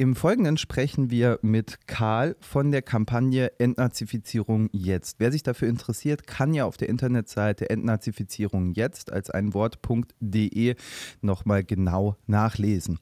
[0.00, 5.16] Im Folgenden sprechen wir mit Karl von der Kampagne Entnazifizierung jetzt.
[5.18, 10.74] Wer sich dafür interessiert, kann ja auf der Internetseite Entnazifizierung jetzt als ein Wort.de
[11.20, 12.98] nochmal genau nachlesen.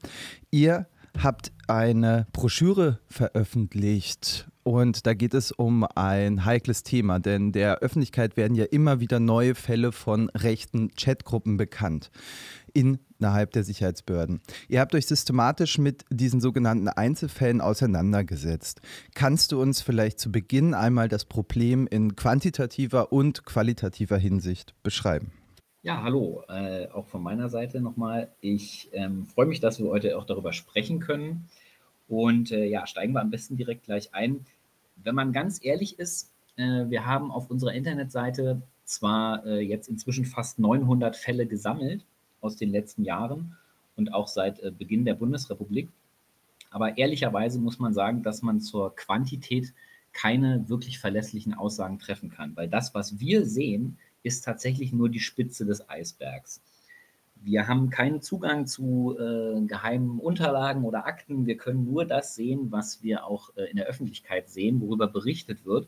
[0.51, 7.77] Ihr habt eine Broschüre veröffentlicht und da geht es um ein heikles Thema, denn der
[7.77, 12.11] Öffentlichkeit werden ja immer wieder neue Fälle von rechten Chatgruppen bekannt
[13.19, 14.41] innerhalb der Sicherheitsbehörden.
[14.67, 18.81] Ihr habt euch systematisch mit diesen sogenannten Einzelfällen auseinandergesetzt.
[19.13, 25.31] Kannst du uns vielleicht zu Beginn einmal das Problem in quantitativer und qualitativer Hinsicht beschreiben?
[25.81, 28.29] Ja, hallo, äh, auch von meiner Seite nochmal.
[28.41, 31.47] Ich ähm, freue mich, dass wir heute auch darüber sprechen können.
[32.07, 34.45] Und äh, ja, steigen wir am besten direkt gleich ein.
[34.95, 40.25] Wenn man ganz ehrlich ist, äh, wir haben auf unserer Internetseite zwar äh, jetzt inzwischen
[40.25, 42.03] fast 900 Fälle gesammelt
[42.41, 43.57] aus den letzten Jahren
[43.95, 45.89] und auch seit äh, Beginn der Bundesrepublik.
[46.71, 49.73] Aber ehrlicherweise muss man sagen, dass man zur Quantität
[50.13, 55.19] keine wirklich verlässlichen Aussagen treffen kann, weil das, was wir sehen, ist tatsächlich nur die
[55.19, 56.61] Spitze des Eisbergs.
[57.41, 61.45] Wir haben keinen Zugang zu äh, geheimen Unterlagen oder Akten.
[61.45, 65.65] Wir können nur das sehen, was wir auch äh, in der Öffentlichkeit sehen, worüber berichtet
[65.65, 65.87] wird.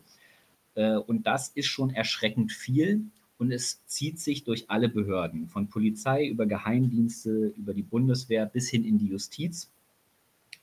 [0.75, 3.01] Äh, und das ist schon erschreckend viel.
[3.41, 8.69] Und es zieht sich durch alle Behörden, von Polizei über Geheimdienste, über die Bundeswehr bis
[8.69, 9.71] hin in die Justiz.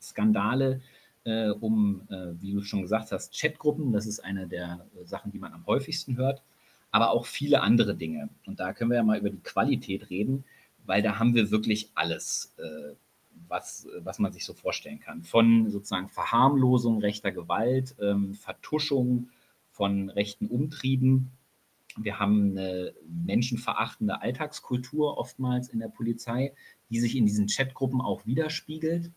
[0.00, 0.80] Skandale
[1.24, 3.92] äh, um, äh, wie du schon gesagt hast, Chatgruppen.
[3.92, 6.42] Das ist eine der Sachen, die man am häufigsten hört
[6.90, 8.28] aber auch viele andere Dinge.
[8.46, 10.44] Und da können wir ja mal über die Qualität reden,
[10.86, 12.94] weil da haben wir wirklich alles, äh,
[13.46, 15.22] was, was man sich so vorstellen kann.
[15.22, 19.28] Von sozusagen Verharmlosung rechter Gewalt, ähm, Vertuschung
[19.70, 21.30] von rechten Umtrieben.
[22.02, 22.92] Wir haben eine
[23.26, 26.52] menschenverachtende Alltagskultur oftmals in der Polizei,
[26.90, 29.10] die sich in diesen Chatgruppen auch widerspiegelt.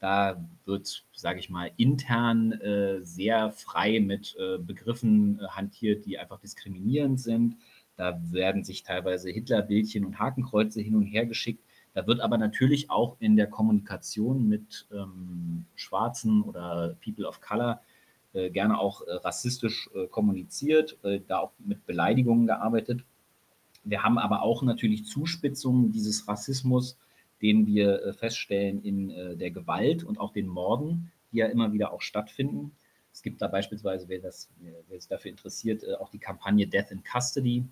[0.00, 6.18] Da wird, sage ich mal, intern äh, sehr frei mit äh, Begriffen äh, hantiert, die
[6.18, 7.56] einfach diskriminierend sind.
[7.96, 11.62] Da werden sich teilweise Hitlerbildchen und Hakenkreuze hin und her geschickt.
[11.94, 17.80] Da wird aber natürlich auch in der Kommunikation mit ähm, Schwarzen oder People of Color
[18.32, 20.98] gerne auch äh, rassistisch äh, kommuniziert,
[21.28, 23.04] da auch mit Beleidigungen gearbeitet.
[23.84, 26.96] Wir haben aber auch natürlich Zuspitzungen dieses Rassismus
[27.42, 31.72] den wir äh, feststellen in äh, der Gewalt und auch den Morden, die ja immer
[31.72, 32.72] wieder auch stattfinden.
[33.12, 34.48] Es gibt da beispielsweise, wer, das,
[34.88, 37.64] wer sich dafür interessiert, äh, auch die Kampagne Death in Custody,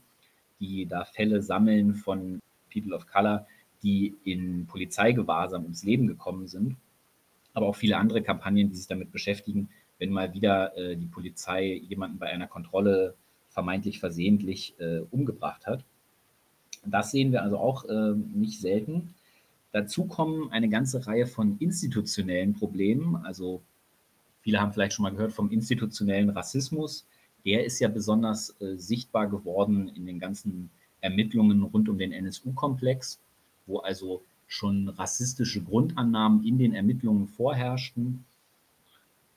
[0.59, 2.41] die da Fälle sammeln von
[2.73, 3.47] People of Color,
[3.83, 6.77] die in Polizeigewahrsam ums Leben gekommen sind.
[7.55, 11.81] Aber auch viele andere Kampagnen, die sich damit beschäftigen, wenn mal wieder äh, die Polizei
[11.89, 13.15] jemanden bei einer Kontrolle
[13.51, 15.85] vermeintlich versehentlich äh, umgebracht hat.
[16.85, 19.15] Das sehen wir also auch äh, nicht selten.
[19.73, 23.17] Dazu kommen eine ganze Reihe von institutionellen Problemen.
[23.17, 23.61] Also
[24.41, 27.07] viele haben vielleicht schon mal gehört vom institutionellen Rassismus.
[27.45, 33.21] Der ist ja besonders äh, sichtbar geworden in den ganzen Ermittlungen rund um den NSU-Komplex,
[33.67, 38.25] wo also schon rassistische Grundannahmen in den Ermittlungen vorherrschten.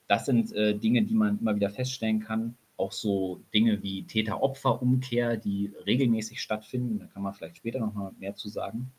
[0.08, 2.56] Das sind äh, Dinge, die man immer wieder feststellen kann.
[2.78, 7.00] Auch so Dinge wie Täter-Opfer-Umkehr, die regelmäßig stattfinden.
[7.00, 8.92] Da kann man vielleicht später noch mal mehr zu sagen.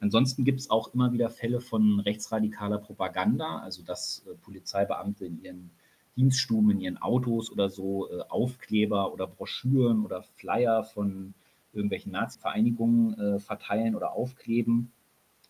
[0.00, 5.42] Ansonsten gibt es auch immer wieder Fälle von rechtsradikaler Propaganda, also dass äh, Polizeibeamte in
[5.42, 5.70] ihren
[6.16, 11.34] Dienststuben, in ihren Autos oder so äh, Aufkleber oder Broschüren oder Flyer von
[11.72, 14.92] irgendwelchen Nazi-Vereinigungen äh, verteilen oder aufkleben,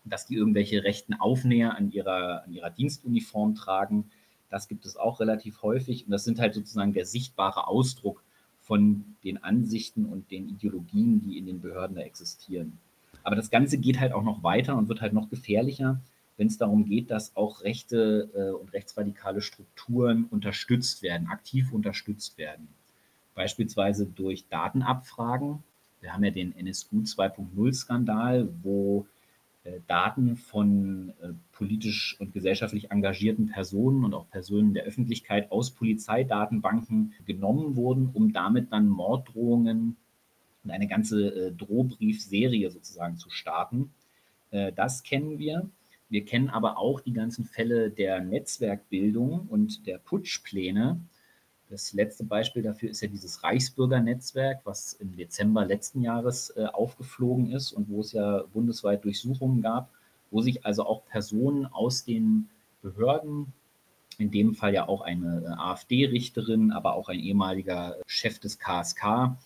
[0.03, 4.11] dass die irgendwelche rechten Aufnäher an ihrer, an ihrer Dienstuniform tragen.
[4.49, 8.23] Das gibt es auch relativ häufig und das sind halt sozusagen der sichtbare Ausdruck
[8.61, 12.77] von den Ansichten und den Ideologien, die in den Behörden da existieren.
[13.23, 15.99] Aber das Ganze geht halt auch noch weiter und wird halt noch gefährlicher,
[16.37, 22.37] wenn es darum geht, dass auch rechte äh, und rechtsradikale Strukturen unterstützt werden, aktiv unterstützt
[22.37, 22.69] werden.
[23.35, 25.63] Beispielsweise durch Datenabfragen.
[25.99, 29.05] Wir haben ja den NSU 2.0-Skandal, wo
[29.87, 37.13] Daten von äh, politisch und gesellschaftlich engagierten Personen und auch Personen der Öffentlichkeit aus Polizeidatenbanken
[37.25, 39.97] genommen wurden, um damit dann Morddrohungen
[40.63, 43.91] und eine ganze äh, Drohbriefserie sozusagen zu starten.
[44.51, 45.69] Äh, das kennen wir.
[46.09, 50.99] Wir kennen aber auch die ganzen Fälle der Netzwerkbildung und der Putschpläne.
[51.69, 57.51] Das letzte Beispiel dafür ist ja dieses Reichsbürgernetzwerk, was im Dezember letzten Jahres äh, aufgeflogen
[57.51, 59.89] ist und wo es ja bundesweit Durchsuchungen gab,
[60.31, 62.49] wo sich also auch Personen aus den
[62.81, 63.53] Behörden,
[64.17, 69.37] in dem Fall ja auch eine äh, AfD-Richterin, aber auch ein ehemaliger Chef des KSK,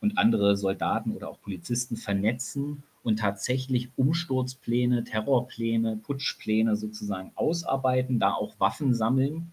[0.00, 8.32] und andere Soldaten oder auch Polizisten vernetzen und tatsächlich Umsturzpläne, Terrorpläne, Putschpläne sozusagen ausarbeiten, da
[8.32, 9.52] auch Waffen sammeln.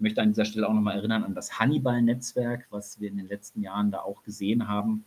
[0.00, 3.28] Ich möchte an dieser Stelle auch nochmal erinnern an das Hannibal-Netzwerk, was wir in den
[3.28, 5.04] letzten Jahren da auch gesehen haben,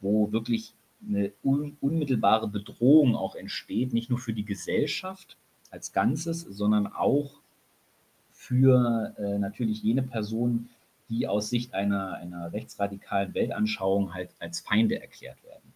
[0.00, 0.74] wo wirklich
[1.06, 5.36] eine un unmittelbare Bedrohung auch entsteht, nicht nur für die Gesellschaft
[5.70, 7.40] als Ganzes, sondern auch
[8.32, 10.70] für äh, natürlich jene Personen,
[11.08, 15.71] die aus Sicht einer, einer rechtsradikalen Weltanschauung halt als Feinde erklärt werden.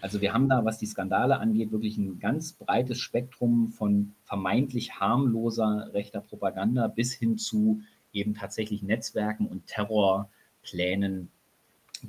[0.00, 5.00] Also wir haben da, was die Skandale angeht, wirklich ein ganz breites Spektrum von vermeintlich
[5.00, 7.80] harmloser rechter Propaganda bis hin zu
[8.12, 11.28] eben tatsächlich Netzwerken und Terrorplänen,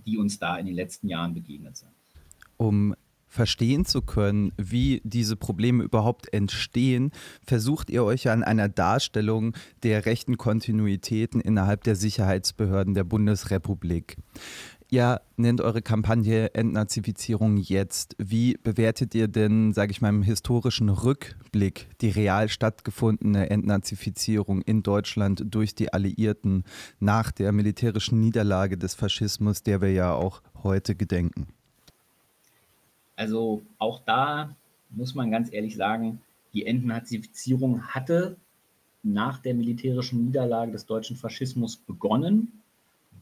[0.06, 1.92] die uns da in den letzten Jahren begegnet sind.
[2.58, 2.96] Um
[3.28, 7.12] verstehen zu können, wie diese Probleme überhaupt entstehen,
[7.44, 14.18] versucht ihr euch an einer Darstellung der rechten Kontinuitäten innerhalb der Sicherheitsbehörden der Bundesrepublik.
[14.90, 18.16] Ihr nennt eure Kampagne Entnazifizierung jetzt.
[18.20, 24.84] Wie bewertet ihr denn, sage ich mal, im historischen Rückblick die real stattgefundene Entnazifizierung in
[24.84, 26.64] Deutschland durch die Alliierten
[27.02, 31.48] nach der militärischen Niederlage des Faschismus, der wir ja auch heute gedenken?
[33.18, 34.56] Also auch da
[34.90, 36.22] muss man ganz ehrlich sagen,
[36.54, 38.38] die Entnazifizierung hatte
[39.04, 42.54] nach der militärischen Niederlage des deutschen Faschismus begonnen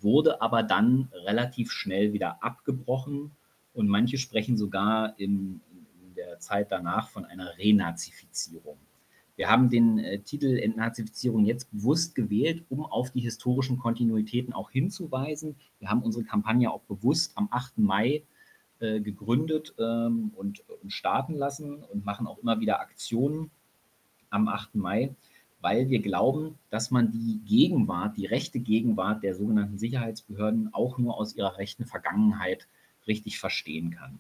[0.02, 3.32] wurde aber dann relativ schnell wieder abgebrochen
[3.74, 5.62] und manche sprechen sogar in,
[6.02, 8.78] in der Zeit danach von einer Renazifizierung.
[9.36, 14.72] Wir haben den äh, Titel Entnazifizierung jetzt bewusst gewählt, um auf die historischen Kontinuitäten auch
[14.72, 15.56] hinzuweisen.
[15.80, 17.80] Wir haben unsere Kampagne auch bewusst am 8.
[17.80, 18.24] Mai
[18.80, 23.52] äh, gegründet ähm, und, und starten lassen und machen auch immer wieder Aktionen
[24.30, 24.76] am 8.
[24.76, 25.14] Mai
[25.66, 31.18] weil wir glauben, dass man die Gegenwart, die rechte Gegenwart der sogenannten Sicherheitsbehörden auch nur
[31.18, 32.68] aus ihrer rechten Vergangenheit
[33.08, 34.20] richtig verstehen kann.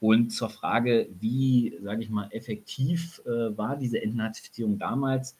[0.00, 5.36] Und zur Frage, wie, sage ich mal, effektiv äh, war diese Entnazifizierung damals,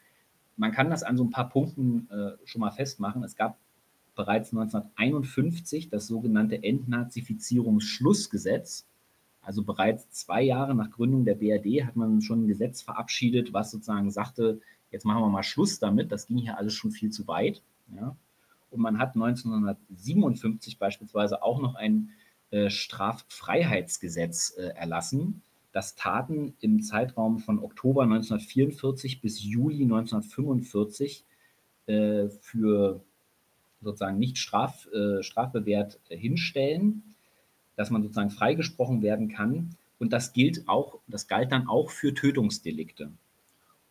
[0.56, 3.24] man kann das an so ein paar Punkten äh, schon mal festmachen.
[3.24, 3.58] Es gab
[4.14, 8.86] bereits 1951 das sogenannte Entnazifizierungsschlussgesetz.
[9.40, 13.72] Also bereits zwei Jahre nach Gründung der BRD hat man schon ein Gesetz verabschiedet, was
[13.72, 14.60] sozusagen sagte,
[14.92, 17.62] jetzt machen wir mal Schluss damit, das ging hier alles schon viel zu weit.
[17.96, 18.16] Ja.
[18.70, 22.10] Und man hat 1957 beispielsweise auch noch ein
[22.50, 25.42] äh, Straffreiheitsgesetz äh, erlassen,
[25.72, 31.24] das Taten im Zeitraum von Oktober 1944 bis Juli 1945
[31.86, 33.02] äh, für
[33.80, 37.14] sozusagen nicht straf, äh, strafbewehrt hinstellen,
[37.76, 39.76] dass man sozusagen freigesprochen werden kann.
[39.98, 43.10] Und das gilt auch, das galt dann auch für Tötungsdelikte.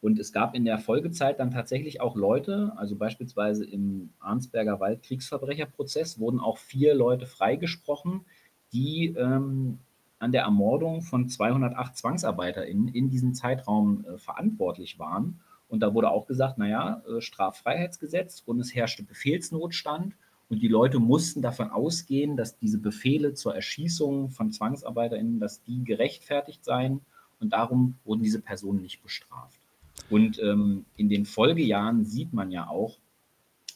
[0.01, 5.03] Und es gab in der Folgezeit dann tatsächlich auch Leute, also beispielsweise im Arnsberger Wald
[5.03, 8.25] Kriegsverbrecherprozess wurden auch vier Leute freigesprochen,
[8.73, 9.77] die ähm,
[10.17, 15.39] an der Ermordung von 208 ZwangsarbeiterInnen in diesem Zeitraum äh, verantwortlich waren.
[15.67, 20.15] Und da wurde auch gesagt, naja, äh, Straffreiheitsgesetz und es herrschte Befehlsnotstand
[20.49, 25.83] und die Leute mussten davon ausgehen, dass diese Befehle zur Erschießung von ZwangsarbeiterInnen, dass die
[25.83, 27.01] gerechtfertigt seien
[27.39, 29.60] und darum wurden diese Personen nicht bestraft.
[30.09, 32.99] Und ähm, in den Folgejahren sieht man ja auch,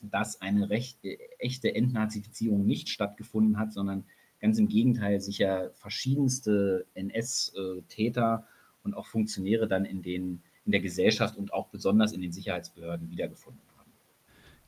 [0.02, 4.06] dass eine recht, äh, echte Entnazifizierung nicht stattgefunden hat, sondern
[4.40, 8.46] ganz im Gegenteil sich ja verschiedenste NS-Täter
[8.84, 13.10] und auch Funktionäre dann in, den, in der Gesellschaft und auch besonders in den Sicherheitsbehörden
[13.10, 13.92] wiedergefunden haben.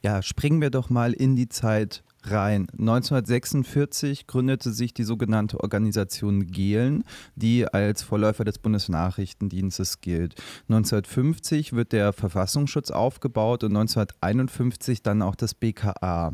[0.02, 2.68] Ja, springen wir doch mal in die Zeit rein.
[2.78, 7.04] 1946 gründete sich die sogenannte Organisation Gehlen,
[7.36, 10.36] die als Vorläufer des Bundesnachrichtendienstes gilt.
[10.70, 16.34] 1950 wird der Verfassungsschutz aufgebaut und 1951 dann auch das BKA.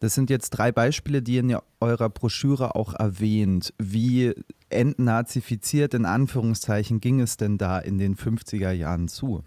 [0.00, 3.74] Das sind jetzt drei Beispiele, die in eurer Broschüre auch erwähnt.
[3.78, 4.34] Wie
[4.70, 9.42] entnazifiziert in Anführungszeichen ging es denn da in den 50er Jahren zu?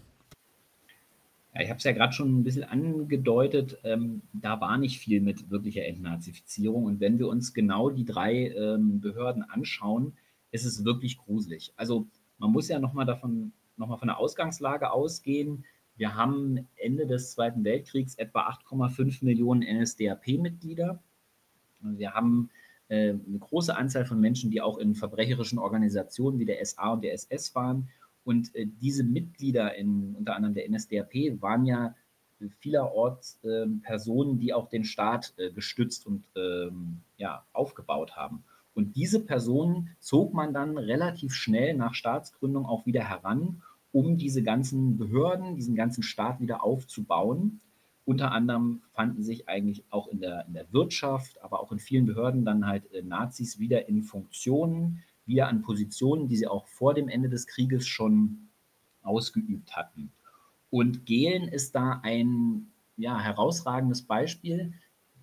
[1.54, 5.20] Ja, ich habe es ja gerade schon ein bisschen angedeutet, ähm, da war nicht viel
[5.20, 6.84] mit wirklicher Entnazifizierung.
[6.84, 10.14] Und wenn wir uns genau die drei ähm, Behörden anschauen,
[10.50, 11.72] ist es wirklich gruselig.
[11.76, 12.06] Also
[12.38, 15.64] man muss ja nochmal davon, nochmal von der Ausgangslage ausgehen.
[15.96, 21.02] Wir haben Ende des Zweiten Weltkriegs etwa 8,5 Millionen NSDAP-Mitglieder.
[21.80, 22.50] Wir haben
[22.88, 27.04] äh, eine große Anzahl von Menschen, die auch in verbrecherischen Organisationen wie der SA und
[27.04, 27.90] der SS waren.
[28.24, 31.94] Und äh, diese Mitglieder in unter anderem der NSDAP waren ja
[32.58, 38.44] vielerorts äh, Personen, die auch den Staat äh, gestützt und ähm, ja, aufgebaut haben.
[38.74, 43.62] Und diese Personen zog man dann relativ schnell nach Staatsgründung auch wieder heran,
[43.92, 47.60] um diese ganzen Behörden, diesen ganzen Staat wieder aufzubauen.
[48.04, 52.06] Unter anderem fanden sich eigentlich auch in der, in der Wirtschaft, aber auch in vielen
[52.06, 56.94] Behörden dann halt äh, Nazis wieder in Funktionen, wieder an Positionen, die sie auch vor
[56.94, 58.48] dem Ende des Krieges schon
[59.02, 60.12] ausgeübt hatten.
[60.70, 64.72] Und Gehlen ist da ein ja, herausragendes Beispiel.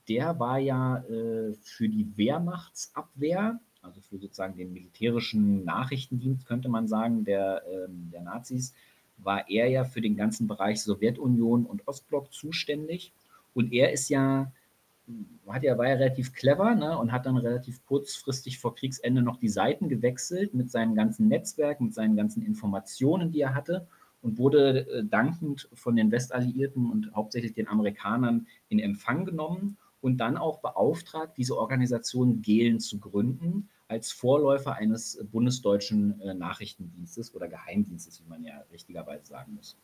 [0.07, 6.87] Der war ja äh, für die Wehrmachtsabwehr, also für sozusagen den militärischen Nachrichtendienst, könnte man
[6.87, 8.73] sagen, der, ähm, der Nazis,
[9.17, 13.13] war er ja für den ganzen Bereich Sowjetunion und Ostblock zuständig.
[13.53, 14.51] Und er ist ja,
[15.47, 19.37] hat ja, war ja relativ clever ne, und hat dann relativ kurzfristig vor Kriegsende noch
[19.37, 23.87] die Seiten gewechselt mit seinem ganzen Netzwerk, mit seinen ganzen Informationen, die er hatte
[24.21, 30.17] und wurde äh, dankend von den Westalliierten und hauptsächlich den Amerikanern in Empfang genommen und
[30.17, 37.47] dann auch beauftragt, diese Organisation Gehlen zu gründen als Vorläufer eines bundesdeutschen äh, Nachrichtendienstes oder
[37.47, 39.77] Geheimdienstes, wie man ja richtigerweise sagen muss.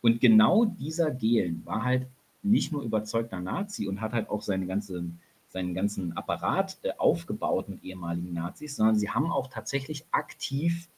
[0.00, 2.06] Und genau dieser Gehlen war halt
[2.42, 5.04] nicht nur überzeugter Nazi und hat halt auch seine ganze,
[5.48, 10.88] seinen ganzen Apparat äh, aufgebaut mit ehemaligen Nazis, sondern sie haben auch tatsächlich aktiv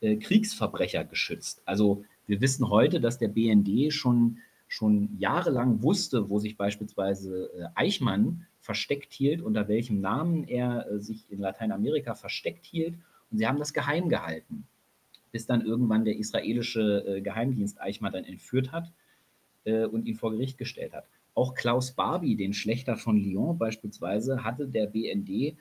[0.00, 1.62] äh, Kriegsverbrecher geschützt.
[1.64, 4.38] Also wir wissen heute, dass der BND schon,
[4.68, 11.00] schon jahrelang wusste, wo sich beispielsweise äh, Eichmann versteckt hielt, unter welchem Namen er äh,
[11.00, 12.94] sich in Lateinamerika versteckt hielt.
[13.30, 14.66] Und sie haben das geheim gehalten,
[15.32, 18.90] bis dann irgendwann der israelische äh, Geheimdienst Eichmann dann entführt hat
[19.64, 21.04] und ihn vor Gericht gestellt hat.
[21.34, 25.56] Auch Klaus Barbie, den Schlechter von Lyon beispielsweise, hatte der BND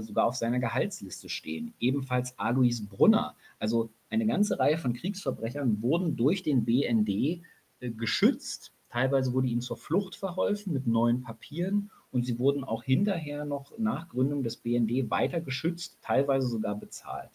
[0.00, 1.72] sogar auf seiner Gehaltsliste stehen.
[1.80, 3.34] Ebenfalls Alois Brunner.
[3.58, 7.42] Also eine ganze Reihe von Kriegsverbrechern wurden durch den BND
[7.80, 8.72] äh, geschützt.
[8.90, 13.76] Teilweise wurde ihnen zur Flucht verholfen mit neuen Papieren und sie wurden auch hinterher noch
[13.78, 17.30] nach Gründung des BND weiter geschützt, teilweise sogar bezahlt.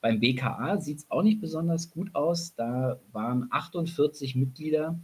[0.00, 2.54] Beim BKA sieht es auch nicht besonders gut aus.
[2.56, 4.98] Da waren 48 Mitglieder,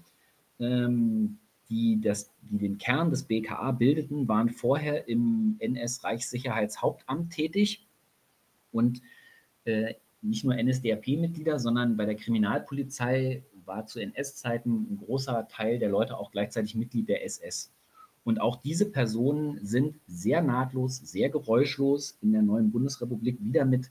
[0.61, 1.39] ähm,
[1.69, 7.87] die, das, die den Kern des BKA bildeten, waren vorher im NS-Reichssicherheitshauptamt tätig
[8.73, 9.03] und
[9.65, 15.91] äh, nicht nur NSDAP-Mitglieder, sondern bei der Kriminalpolizei war zu NS-Zeiten ein großer Teil der
[15.91, 17.71] Leute auch gleichzeitig Mitglied der SS.
[18.25, 23.91] Und auch diese Personen sind sehr nahtlos, sehr geräuschlos in der neuen Bundesrepublik wieder mit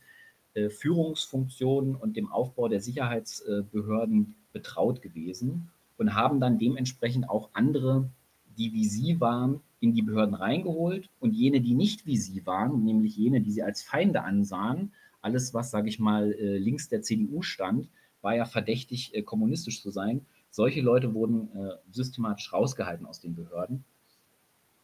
[0.55, 8.09] äh, Führungsfunktionen und dem Aufbau der Sicherheitsbehörden betraut gewesen und haben dann dementsprechend auch andere,
[8.57, 12.83] die wie sie waren, in die Behörden reingeholt und jene, die nicht wie sie waren,
[12.83, 17.01] nämlich jene, die sie als Feinde ansahen, alles, was, sage ich mal, äh, links der
[17.01, 17.89] CDU stand,
[18.21, 20.25] war ja verdächtig, äh, kommunistisch zu sein.
[20.49, 23.83] Solche Leute wurden äh, systematisch rausgehalten aus den Behörden.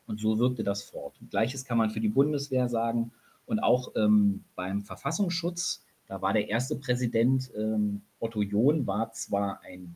[0.05, 1.15] Und so wirkte das fort.
[1.29, 3.12] Gleiches kann man für die Bundeswehr sagen.
[3.46, 9.62] Und auch ähm, beim Verfassungsschutz, da war der erste Präsident ähm, Otto John, war zwar
[9.62, 9.96] ein,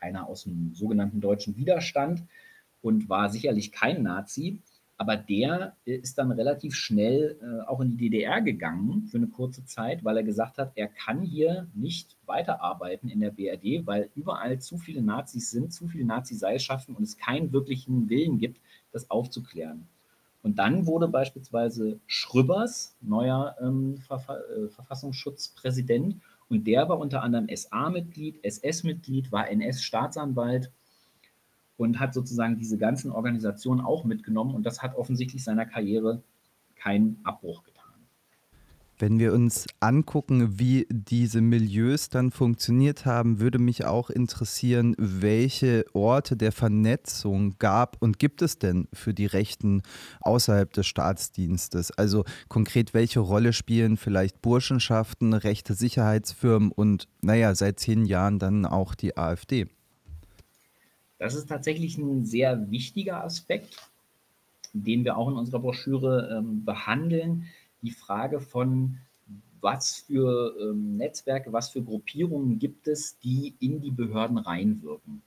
[0.00, 2.22] einer aus dem sogenannten deutschen Widerstand
[2.82, 4.60] und war sicherlich kein Nazi,
[5.00, 9.28] aber der äh, ist dann relativ schnell äh, auch in die DDR gegangen für eine
[9.28, 14.10] kurze Zeit, weil er gesagt hat, er kann hier nicht weiterarbeiten in der BRD, weil
[14.16, 18.60] überall zu viele Nazis sind, zu viele Nazi-Seilschaften und es keinen wirklichen Willen gibt,
[18.92, 19.86] das aufzuklären.
[20.42, 26.16] Und dann wurde beispielsweise Schröbers neuer ähm, Verfa äh, Verfassungsschutzpräsident
[26.48, 30.70] und der war unter anderem SA-Mitglied, SS-Mitglied, war NS-Staatsanwalt
[31.76, 36.22] und hat sozusagen diese ganzen Organisationen auch mitgenommen und das hat offensichtlich seiner Karriere
[36.76, 37.77] keinen Abbruch getan.
[39.00, 45.84] Wenn wir uns angucken, wie diese Milieus dann funktioniert haben, würde mich auch interessieren, welche
[45.92, 49.82] Orte der Vernetzung gab und gibt es denn für die Rechten
[50.20, 51.92] außerhalb des Staatsdienstes?
[51.92, 58.66] Also konkret, welche Rolle spielen vielleicht Burschenschaften, rechte Sicherheitsfirmen und, naja, seit zehn Jahren dann
[58.66, 59.68] auch die AfD?
[61.18, 63.76] Das ist tatsächlich ein sehr wichtiger Aspekt,
[64.72, 67.46] den wir auch in unserer Broschüre ähm, behandeln.
[67.82, 68.98] Die Frage von,
[69.60, 75.22] was für ähm, Netzwerke, was für Gruppierungen gibt es, die in die Behörden reinwirken.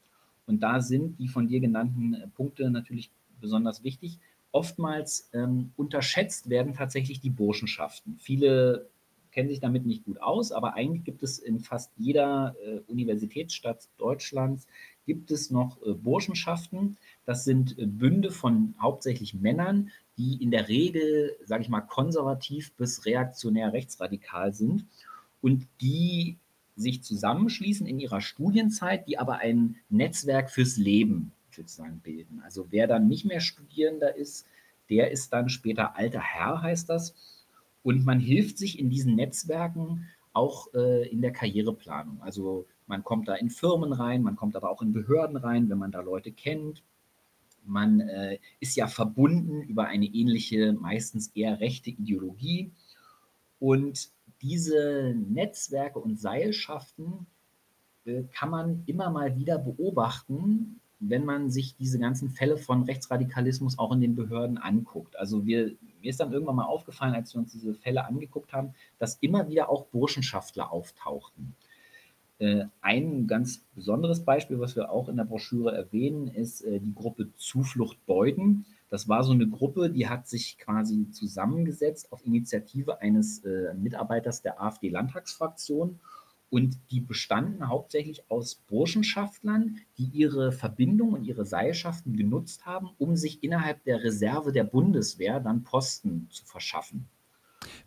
[0.48, 4.20] Und da sind die von dir genannten äh, Punkte natürlich besonders wichtig.
[4.52, 8.18] Oftmals ähm, unterschätzt werden tatsächlich die Burschenschaften.
[8.20, 8.90] Viele
[9.32, 13.88] kennen sich damit nicht gut aus, aber eigentlich gibt es in fast jeder äh, Universitätsstadt
[13.98, 14.68] Deutschlands
[15.06, 16.98] gibt es noch äh, Burschenschaften.
[17.26, 22.74] Das sind äh, Bünde von hauptsächlich Männern, die in der Regel, sage ich mal, konservativ
[22.74, 24.86] bis reaktionär rechtsradikal sind
[25.42, 26.38] und die
[26.76, 32.42] sich zusammenschließen in ihrer Studienzeit, die aber ein Netzwerk fürs Leben sozusagen bilden.
[32.44, 34.46] Also wer dann nicht mehr Studierender ist,
[34.90, 37.14] der ist dann später alter Herr, heißt das.
[37.84, 42.22] Und man hilft sich in diesen Netzwerken auch äh, in der Karriereplanung.
[42.22, 45.78] Also man kommt da in Firmen rein, man kommt aber auch in Behörden rein, wenn
[45.78, 46.84] man da Leute kennt.
[47.64, 52.74] Man äh, ist ja verbunden über eine ähnliche, meistens eher rechte Ideologie.
[53.60, 54.10] Und
[54.42, 57.28] diese Netzwerke und Seilschaften
[58.04, 63.80] äh, kann man immer mal wieder beobachten, wenn man sich diese ganzen Fälle von Rechtsradikalismus
[63.80, 65.18] auch in den Behörden anguckt.
[65.18, 68.74] Also wir, mir ist dann irgendwann mal aufgefallen, als wir uns diese Fälle angeguckt haben,
[69.00, 71.56] dass immer wieder auch Burschenschaftler auftauchten.
[72.42, 76.96] Äh, ein ganz besonderes Beispiel, was wir auch in der Broschüre erwähnen, ist äh, die
[76.96, 78.66] Gruppe Zuflucht Beuden.
[78.90, 84.42] Das war so eine Gruppe, die hat sich quasi zusammengesetzt auf Initiative eines äh, Mitarbeiters
[84.42, 86.00] der AfD-Landtagsfraktion
[86.50, 93.18] und die bestanden hauptsächlich aus Burschenschaftlern, die ihre Verbindung und ihre Seilschaften genutzt haben, um
[93.18, 97.08] sich innerhalb der Reserve der Bundeswehr dann Posten zu verschaffen.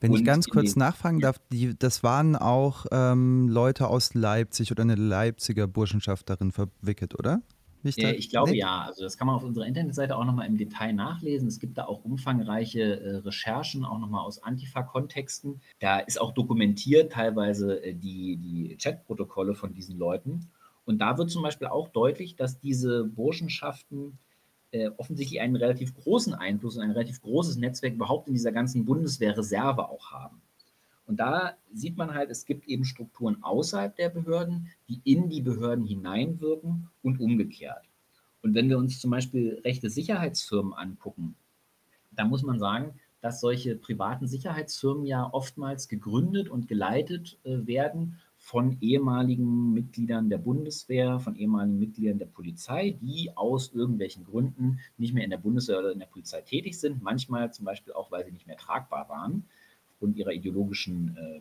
[0.01, 4.71] Wenn und ich ganz kurz nachfragen darf, die, das waren auch ähm, Leute aus Leipzig
[4.71, 7.43] oder eine Leipziger Burschenschaft darin verwickelt, oder?
[7.85, 8.59] Ich, äh, ich glaube nee.
[8.59, 8.83] ja.
[8.83, 11.49] Also das kann man auf unserer Internetseite auch nochmal im Detail nachlesen.
[11.49, 15.61] Es gibt da auch umfangreiche äh, Recherchen, auch nochmal aus Antifa-Kontexten.
[15.81, 20.51] Da ist auch dokumentiert teilweise äh, die, die Chatprotokolle von diesen Leuten.
[20.87, 24.19] Und da wird zum Beispiel auch deutlich, dass diese Burschenschaften
[24.75, 28.85] äh, offensichtlich einen relativ großen Einfluss und ein relativ großes Netzwerk überhaupt in dieser ganzen
[28.85, 30.43] Bundeswehrreserve auch haben.
[31.07, 35.43] Und da sieht man halt, es gibt eben Strukturen außerhalb der Behörden, die in die
[35.43, 37.85] Behörden hineinwirken und umgekehrt.
[38.43, 41.37] Und wenn wir uns zum Beispiel rechte Sicherheitsfirmen angucken,
[42.11, 48.19] da muss man sagen, dass solche privaten Sicherheitsfirmen ja oftmals gegründet und geleitet äh, werden
[48.45, 55.15] von ehemaligen Mitgliedern der Bundeswehr, von ehemaligen Mitgliedern der Polizei, die aus irgendwelchen Gründen nicht
[55.15, 58.27] mehr in der Bundeswehr oder in der Polizei tätig sind, manchmal zum Beispiel auch, weil
[58.27, 59.47] sie nicht mehr tragbar waren
[59.95, 61.41] aufgrund ihrer ideologischen äh,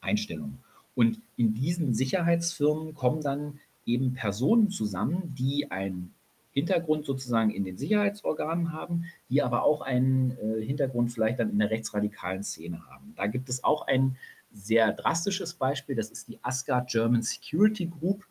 [0.00, 0.56] Einstellung.
[0.94, 6.14] Und in diesen Sicherheitsfirmen kommen dann eben Personen zusammen, die einen
[6.52, 11.58] Hintergrund sozusagen in den Sicherheitsorganen haben, die aber auch einen äh, Hintergrund vielleicht dann in
[11.58, 13.12] der rechtsradikalen Szene haben.
[13.14, 14.16] Da gibt es auch ein
[14.50, 18.24] sehr drastisches Beispiel, das ist die Asgard German Security Group.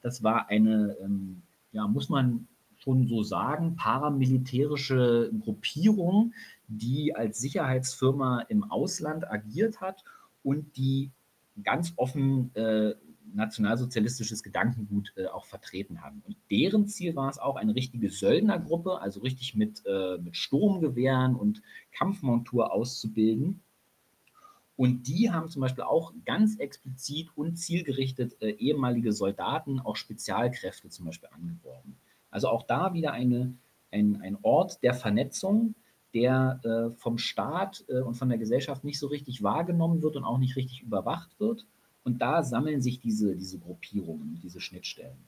[0.00, 1.42] Das war eine, ähm,
[1.72, 2.46] ja, muss man
[2.76, 6.32] schon so sagen, paramilitärische Gruppierung,
[6.68, 10.04] die als Sicherheitsfirma im Ausland agiert hat
[10.42, 11.10] und die
[11.62, 12.94] ganz offen äh,
[13.34, 16.22] nationalsozialistisches Gedankengut äh, auch vertreten haben.
[16.26, 21.34] Und deren Ziel war es auch, eine richtige Söldnergruppe, also richtig mit, äh, mit Sturmgewehren
[21.34, 21.62] und
[21.92, 23.62] Kampfmontur auszubilden.
[24.76, 30.90] Und die haben zum Beispiel auch ganz explizit und zielgerichtet äh, ehemalige Soldaten, auch Spezialkräfte
[30.90, 31.96] zum Beispiel angeworben.
[32.30, 33.54] Also auch da wieder eine,
[33.90, 35.74] ein, ein Ort der Vernetzung,
[36.12, 40.24] der äh, vom Staat äh, und von der Gesellschaft nicht so richtig wahrgenommen wird und
[40.24, 41.66] auch nicht richtig überwacht wird.
[42.04, 45.18] Und da sammeln sich diese, diese Gruppierungen, diese Schnittstellen.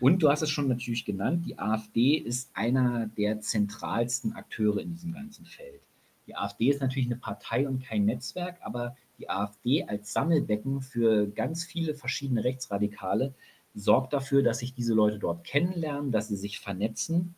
[0.00, 4.92] Und du hast es schon natürlich genannt, die AfD ist einer der zentralsten Akteure in
[4.92, 5.80] diesem ganzen Feld.
[6.28, 11.26] Die AfD ist natürlich eine Partei und kein Netzwerk, aber die AfD als Sammelbecken für
[11.26, 13.34] ganz viele verschiedene Rechtsradikale
[13.74, 17.34] sorgt dafür, dass sich diese Leute dort kennenlernen, dass sie sich vernetzen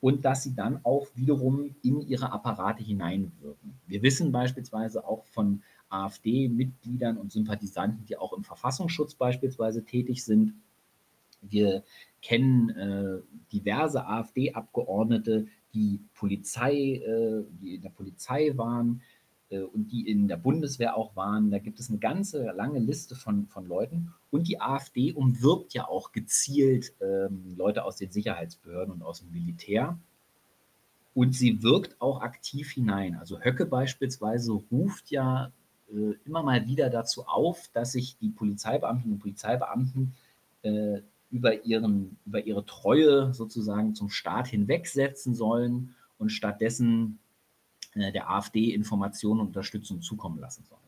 [0.00, 3.80] und dass sie dann auch wiederum in ihre Apparate hineinwirken.
[3.86, 10.54] Wir wissen beispielsweise auch von AfD-Mitgliedern und Sympathisanten, die auch im Verfassungsschutz beispielsweise tätig sind.
[11.40, 11.84] Wir
[12.20, 13.22] kennen äh,
[13.52, 15.46] diverse AfD-Abgeordnete,
[15.76, 19.02] die Polizei, äh, die in der Polizei waren
[19.50, 21.50] äh, und die in der Bundeswehr auch waren.
[21.50, 24.14] Da gibt es eine ganze lange Liste von, von Leuten.
[24.30, 29.30] Und die AfD umwirbt ja auch gezielt ähm, Leute aus den Sicherheitsbehörden und aus dem
[29.30, 29.98] Militär.
[31.14, 33.14] Und sie wirkt auch aktiv hinein.
[33.14, 35.52] Also Höcke beispielsweise ruft ja
[35.92, 40.14] äh, immer mal wieder dazu auf, dass sich die Polizeibeamtinnen und Polizeibeamten
[41.36, 47.18] über, ihren, über ihre Treue sozusagen zum Staat hinwegsetzen sollen und stattdessen
[47.92, 50.80] äh, der AfD Informationen und Unterstützung zukommen lassen sollen.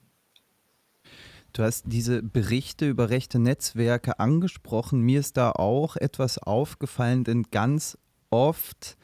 [1.52, 5.00] Du hast diese Berichte über rechte Netzwerke angesprochen.
[5.00, 7.98] Mir ist da auch etwas aufgefallen, denn ganz
[8.30, 8.96] oft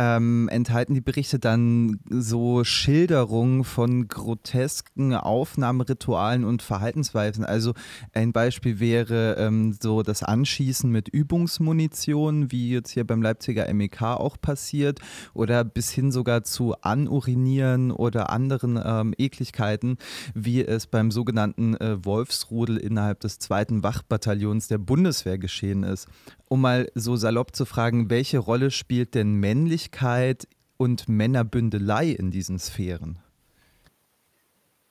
[0.00, 7.44] ähm, enthalten die Berichte dann so Schilderungen von grotesken Aufnahmeritualen und Verhaltensweisen.
[7.44, 7.74] Also
[8.14, 14.00] ein Beispiel wäre ähm, so das Anschießen mit Übungsmunition, wie jetzt hier beim Leipziger MEK
[14.00, 15.00] auch passiert,
[15.34, 19.98] oder bis hin sogar zu Anurinieren oder anderen ähm, Ekligkeiten,
[20.34, 26.08] wie es beim sogenannten äh, Wolfsrudel innerhalb des zweiten Wachbataillons der Bundeswehr geschehen ist
[26.50, 32.58] um mal so salopp zu fragen, welche Rolle spielt denn Männlichkeit und Männerbündelei in diesen
[32.58, 33.20] Sphären?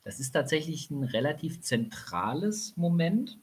[0.05, 3.37] Das ist tatsächlich ein relativ zentrales Moment,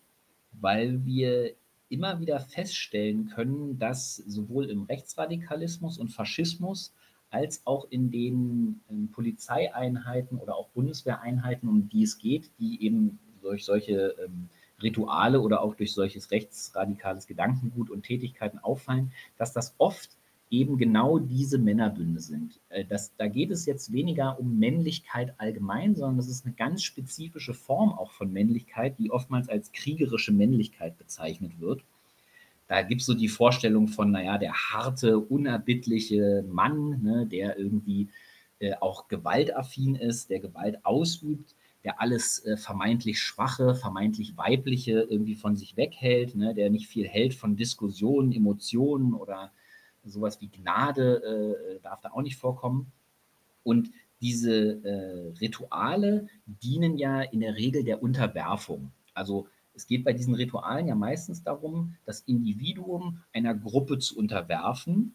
[0.52, 1.52] weil wir
[1.90, 6.94] immer wieder feststellen können, dass sowohl im Rechtsradikalismus und Faschismus
[7.28, 13.18] als auch in den ähm, Polizeieinheiten oder auch Bundeswehreinheiten, um die es geht, die eben
[13.42, 14.48] durch solche ähm,
[14.82, 20.10] Rituale oder auch durch solches rechtsradikales Gedankengut und Tätigkeiten auffallen, dass das oft
[20.50, 22.60] eben genau diese Männerbünde sind.
[22.68, 26.82] Äh, das, da geht es jetzt weniger um Männlichkeit allgemein, sondern das ist eine ganz
[26.82, 31.82] spezifische Form auch von Männlichkeit, die oftmals als kriegerische Männlichkeit bezeichnet wird.
[32.68, 38.08] Da gibt es so die Vorstellung von, naja, der harte, unerbittliche Mann, ne, der irgendwie
[38.58, 41.54] äh, auch gewaltaffin ist, der Gewalt ausübt,
[41.86, 47.06] der alles äh, vermeintlich Schwache, vermeintlich Weibliche irgendwie von sich weghält, ne, der nicht viel
[47.06, 49.52] hält von Diskussionen, Emotionen oder
[50.04, 52.90] sowas wie Gnade äh, darf da auch nicht vorkommen.
[53.62, 58.90] Und diese äh, Rituale dienen ja in der Regel der Unterwerfung.
[59.14, 65.14] Also es geht bei diesen Ritualen ja meistens darum, das Individuum einer Gruppe zu unterwerfen.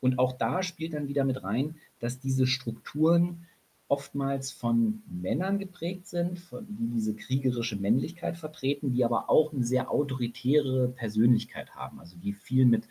[0.00, 3.46] Und auch da spielt dann wieder mit rein, dass diese Strukturen
[3.90, 9.64] oftmals von Männern geprägt sind, von, die diese kriegerische Männlichkeit vertreten, die aber auch eine
[9.64, 12.84] sehr autoritäre Persönlichkeit haben, also die viel mit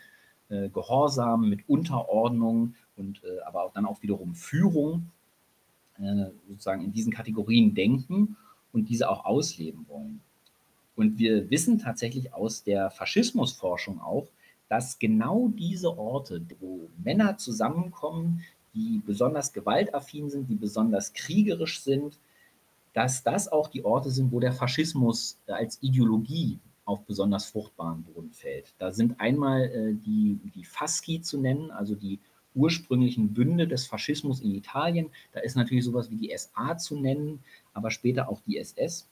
[0.50, 5.10] äh, Gehorsam, mit Unterordnung und äh, aber auch dann auch wiederum Führung
[5.98, 8.36] äh, sozusagen in diesen Kategorien denken
[8.74, 10.20] und diese auch ausleben wollen.
[10.96, 14.28] Und wir wissen tatsächlich aus der Faschismusforschung auch,
[14.68, 22.18] dass genau diese Orte, wo Männer zusammenkommen, die besonders gewaltaffin sind, die besonders kriegerisch sind,
[22.92, 28.32] dass das auch die Orte sind, wo der Faschismus als Ideologie auf besonders fruchtbaren Boden
[28.32, 28.74] fällt.
[28.78, 32.18] Da sind einmal äh, die, die Fasci zu nennen, also die
[32.54, 35.10] ursprünglichen Bünde des Faschismus in Italien.
[35.32, 37.40] Da ist natürlich sowas wie die SA zu nennen,
[37.74, 39.08] aber später auch die SS.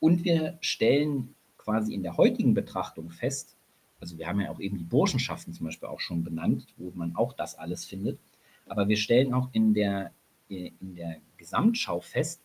[0.00, 3.54] Und wir stellen quasi in der heutigen Betrachtung fest,
[4.00, 7.14] also wir haben ja auch eben die Burschenschaften zum Beispiel auch schon benannt, wo man
[7.16, 8.18] auch das alles findet,
[8.70, 10.12] aber wir stellen auch in der,
[10.48, 12.40] in der Gesamtschau fest,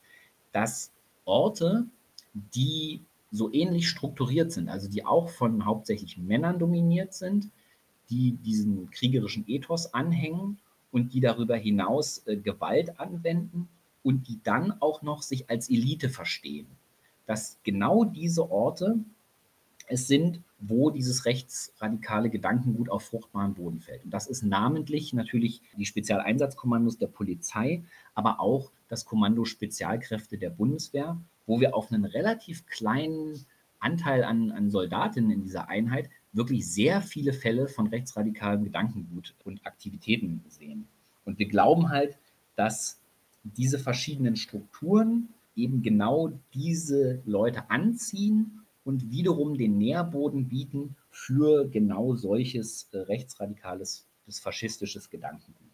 [0.51, 0.91] dass
[1.23, 1.85] Orte,
[2.33, 7.51] die so ähnlich strukturiert sind, also die auch von hauptsächlich Männern dominiert sind,
[8.09, 10.57] die diesen kriegerischen Ethos anhängen
[10.91, 13.67] und die darüber hinaus äh, Gewalt anwenden
[14.03, 16.67] und die dann auch noch sich als Elite verstehen.
[17.27, 18.99] Dass genau diese Orte
[19.87, 24.05] es sind, wo dieses rechtsradikale Gedankengut auf fruchtbaren Boden fällt.
[24.05, 30.49] Und das ist namentlich natürlich die Spezialeinsatzkommandos der Polizei, aber auch das Kommando Spezialkräfte der
[30.49, 33.45] Bundeswehr, wo wir auf einen relativ kleinen
[33.79, 39.65] Anteil an, an Soldatinnen in dieser Einheit wirklich sehr viele Fälle von rechtsradikalem Gedankengut und
[39.65, 40.87] Aktivitäten sehen.
[41.23, 42.17] Und wir glauben halt,
[42.55, 42.99] dass
[43.43, 52.15] diese verschiedenen Strukturen eben genau diese Leute anziehen und wiederum den Nährboden bieten für genau
[52.15, 55.64] solches äh, rechtsradikales, das faschistisches Gedankengut.